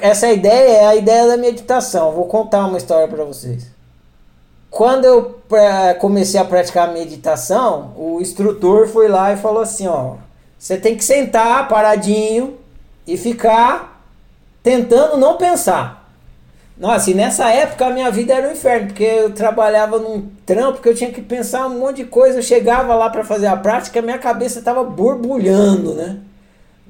[0.00, 2.12] Essa ideia é a ideia da meditação.
[2.12, 3.66] Vou contar uma história para vocês.
[4.70, 5.40] Quando eu
[5.98, 10.14] comecei a praticar meditação, o instrutor foi lá e falou assim, ó,
[10.58, 12.56] você tem que sentar paradinho
[13.06, 14.00] e ficar
[14.62, 16.08] tentando não pensar.
[16.78, 20.80] Nossa, e nessa época a minha vida era um inferno, porque eu trabalhava num trampo
[20.80, 22.38] que eu tinha que pensar um monte de coisa.
[22.38, 26.20] Eu chegava lá para fazer a prática, minha cabeça estava borbulhando, né?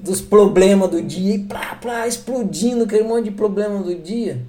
[0.00, 4.40] Dos problemas do dia, e plá, plá, explodindo aquele monte de problema do dia.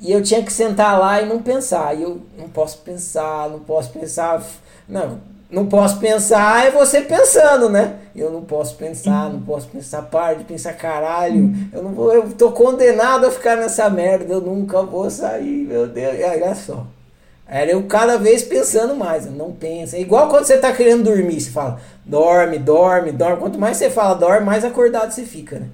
[0.00, 1.94] E eu tinha que sentar lá e não pensar.
[1.94, 4.42] E eu não posso pensar, não posso pensar.
[4.88, 5.18] Não,
[5.50, 7.96] não posso pensar é você pensando, né?
[8.14, 11.52] Eu não posso pensar, não posso pensar, para de pensar, caralho.
[11.72, 15.88] Eu não vou, eu tô condenado a ficar nessa merda, eu nunca vou sair, meu
[15.88, 16.18] Deus.
[16.18, 16.86] E olha só.
[17.52, 19.96] Era eu cada vez pensando mais, não pensa.
[19.96, 23.38] É igual quando você tá querendo dormir, você fala, dorme, dorme, dorme.
[23.38, 25.66] Quanto mais você fala dorme, mais acordado você fica, né?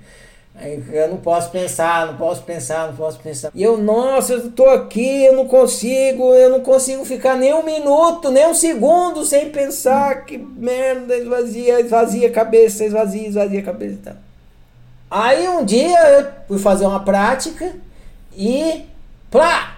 [0.91, 3.51] Eu não posso pensar, não posso pensar, não posso pensar.
[3.55, 7.63] E eu, nossa, eu tô aqui, eu não consigo, eu não consigo ficar nem um
[7.63, 10.25] minuto, nem um segundo sem pensar.
[10.25, 13.99] Que merda, esvazia, esvazia a cabeça, esvazia, esvazia a cabeça.
[14.03, 14.17] Tá.
[15.11, 17.77] Aí um dia eu fui fazer uma prática
[18.35, 18.87] e,
[19.31, 19.76] plá,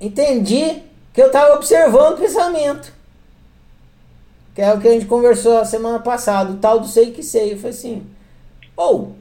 [0.00, 2.92] entendi que eu estava observando o pensamento.
[4.54, 7.22] Que é o que a gente conversou a semana passada, o tal do sei que
[7.22, 7.52] sei.
[7.52, 8.06] Eu falei assim,
[8.76, 9.14] ou...
[9.16, 9.20] Oh,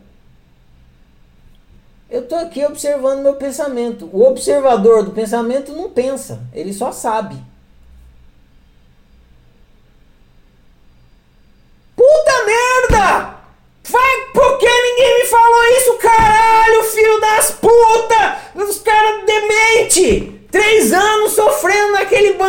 [2.10, 4.10] eu estou aqui observando meu pensamento.
[4.12, 7.38] O observador do pensamento não pensa, ele só sabe.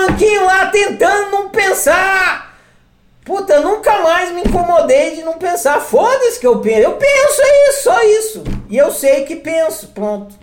[0.07, 2.51] Banquinho lá, tentando não pensar!
[3.25, 5.81] Puta, eu nunca mais me incomodei de não pensar.
[5.81, 6.81] Foda-se que eu penso.
[6.81, 8.45] Eu penso é isso, só isso.
[8.69, 9.89] E eu sei que penso.
[9.89, 10.35] Pronto.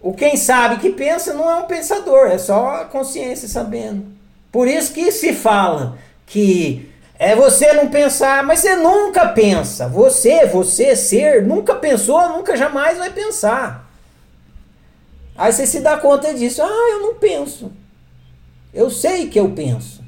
[0.00, 4.06] O quem sabe que pensa não é um pensador, é só a consciência sabendo.
[4.52, 9.88] Por isso que se fala que é você não pensar, mas você nunca pensa.
[9.88, 13.83] Você, você, ser, nunca pensou, nunca jamais vai pensar.
[15.36, 16.62] Aí você se dá conta disso.
[16.62, 17.72] Ah, eu não penso.
[18.72, 20.02] Eu sei que eu penso.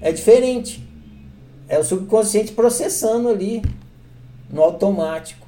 [0.00, 0.86] É diferente.
[1.68, 3.62] É o subconsciente processando ali,
[4.50, 5.46] no automático.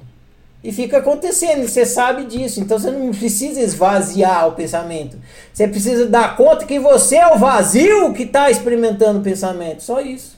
[0.63, 2.61] E fica acontecendo, você sabe disso.
[2.61, 5.17] Então você não precisa esvaziar o pensamento.
[5.53, 9.83] Você precisa dar conta que você é o vazio que está experimentando o pensamento.
[9.83, 10.37] Só isso.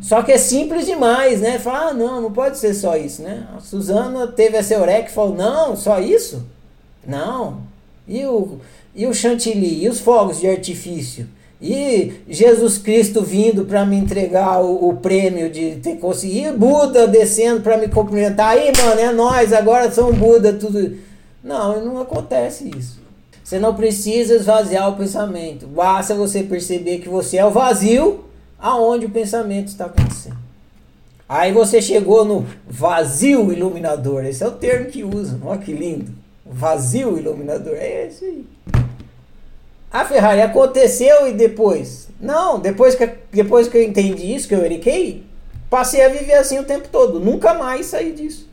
[0.00, 1.58] Só que é simples demais, né?
[1.58, 3.46] Falar, ah, não, não pode ser só isso, né?
[3.56, 6.44] A Suzana teve essa eureka e falou, não, só isso?
[7.06, 7.60] Não.
[8.06, 8.58] E o,
[8.94, 9.84] e o chantilly?
[9.84, 11.26] E os fogos de artifício?
[11.60, 16.48] E Jesus Cristo vindo para me entregar o, o, prêmio de ter conseguido.
[16.48, 18.50] E Buda descendo para me cumprimentar.
[18.50, 20.96] Aí, mano, é nós, agora são Buda, tudo.
[21.42, 23.00] Não, não acontece isso.
[23.42, 25.66] Você não precisa esvaziar o pensamento.
[25.66, 28.25] Basta você perceber que você é o vazio
[28.58, 30.38] aonde o pensamento está acontecendo.
[31.28, 34.24] Aí você chegou no vazio iluminador.
[34.24, 35.40] Esse é o termo que usam.
[35.44, 36.12] Olha que lindo.
[36.44, 37.74] Vazio iluminador.
[37.74, 38.46] É esse aí.
[39.90, 42.08] A Ferrari aconteceu e depois?
[42.20, 45.24] Não, depois que, depois que eu entendi isso, que eu eriquei,
[45.68, 47.18] passei a viver assim o tempo todo.
[47.18, 48.48] Nunca mais saí disso.